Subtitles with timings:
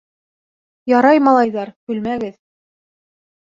[0.93, 2.35] —Ярай, малайҙар көлмәгеҙ!